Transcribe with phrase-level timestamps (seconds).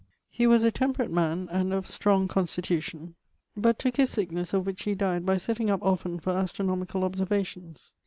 [0.31, 3.13] He was a temperate man and of strong constitution,
[3.55, 7.93] but tooke his sicknesse of which he dyed by setting up often for astronomicall observations.